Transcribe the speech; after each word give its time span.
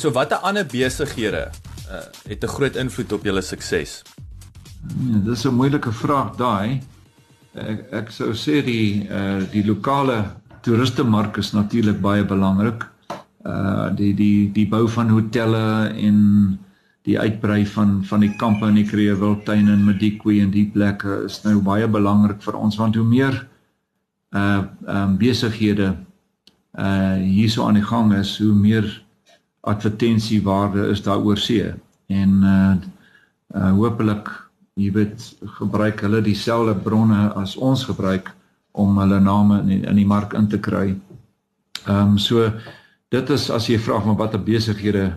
So 0.00 0.08
watter 0.16 0.38
ander 0.40 0.64
besighede 0.64 1.50
uh, 1.92 2.06
het 2.28 2.44
'n 2.44 2.48
groot 2.48 2.76
invloed 2.76 3.12
op 3.12 3.24
julle 3.24 3.40
sukses? 3.40 4.02
Ja, 5.10 5.18
dis 5.24 5.44
'n 5.44 5.54
moeilike 5.54 5.92
vraag 5.92 6.36
daai. 6.36 6.80
Ek 7.52 7.92
ek 7.92 8.10
sou 8.10 8.32
sê 8.32 8.64
die 8.64 9.08
uh 9.10 9.42
die 9.52 9.64
lokale 9.64 10.24
toeristemark 10.62 11.36
is 11.36 11.52
natuurlik 11.52 12.00
baie 12.00 12.24
belangrik. 12.24 12.88
Uh 13.44 13.92
die 13.96 14.14
die 14.14 14.52
die 14.52 14.68
bou 14.68 14.88
van 14.88 15.08
hotelle 15.08 15.92
en 15.92 16.16
die 17.02 17.18
uitbrei 17.18 17.66
van 17.66 18.04
van 18.04 18.20
die 18.20 18.36
kampe 18.36 18.66
in 18.68 18.74
die 18.74 18.88
Kreeuwiltuin 18.88 19.68
en 19.68 19.84
Madikwe 19.84 20.40
en 20.40 20.50
die 20.50 20.70
plekke 20.72 21.24
is 21.24 21.42
nou 21.42 21.60
baie 21.60 21.88
belangrik 21.88 22.42
vir 22.42 22.56
ons 22.56 22.76
want 22.76 22.94
hoe 22.94 23.04
meer 23.04 23.48
uh 24.30 24.64
um 24.86 25.18
besighede 25.18 25.96
uh 26.78 27.16
hierso 27.20 27.66
aan 27.66 27.74
die 27.74 27.88
gang 27.92 28.14
is, 28.14 28.38
hoe 28.38 28.54
meer 28.54 29.04
advertensiewaarde 29.60 30.88
is 30.88 31.02
daar 31.02 31.20
oor 31.24 31.38
see 31.38 31.72
en 32.08 32.30
uh, 32.42 32.74
uh 33.54 33.72
hopelik 33.76 34.30
jy 34.80 34.90
weet 34.94 35.24
gebruik 35.58 36.00
hulle 36.06 36.22
dieselfde 36.24 36.74
bronne 36.84 37.28
as 37.38 37.56
ons 37.56 37.84
gebruik 37.88 38.30
om 38.72 38.98
hulle 39.02 39.20
name 39.20 39.60
in 39.64 39.72
die, 39.72 39.80
in 39.90 39.98
die 39.98 40.06
mark 40.06 40.34
in 40.38 40.48
te 40.48 40.60
kry. 40.62 40.94
Ehm 41.86 42.14
um, 42.14 42.18
so 42.18 42.50
dit 43.10 43.30
is 43.34 43.48
as 43.50 43.66
jy 43.68 43.78
vra 43.82 43.98
van 44.04 44.16
watter 44.16 44.42
besighede 44.42 45.10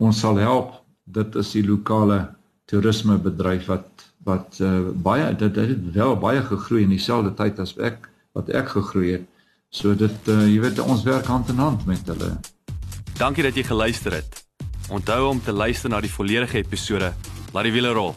ons 0.00 0.20
sal 0.24 0.38
help, 0.40 0.78
dit 1.04 1.34
is 1.36 1.50
die 1.52 1.66
lokale 1.66 2.22
toerismebedryf 2.70 3.68
wat 3.68 4.06
wat 4.24 4.58
uh, 4.60 4.90
baie 4.92 5.28
dit 5.36 5.56
het 5.56 5.92
wel 5.94 6.16
baie 6.20 6.42
gegroei 6.44 6.82
in 6.84 6.92
dieselfde 6.92 7.32
tyd 7.36 7.60
as 7.60 7.76
ek 7.78 8.08
wat 8.36 8.50
ek 8.52 8.72
gegroei 8.76 9.12
het. 9.16 9.26
So 9.70 9.94
dit 9.94 10.28
uh, 10.28 10.44
jy 10.48 10.60
weet 10.60 10.80
ons 10.82 11.04
werk 11.06 11.28
hand 11.30 11.48
in 11.52 11.60
hand 11.62 11.86
met 11.88 12.04
hulle. 12.10 12.34
Dankie 13.20 13.42
dat 13.44 13.52
jy 13.52 13.66
geluister 13.68 14.14
het. 14.16 14.38
Onthou 14.88 15.26
om 15.28 15.42
te 15.44 15.52
luister 15.52 15.90
na 15.92 15.98
die 16.00 16.08
volledige 16.08 16.56
episode. 16.56 17.10
Laat 17.52 17.66
die 17.68 17.72
wiele 17.74 17.92
rol. 17.92 18.14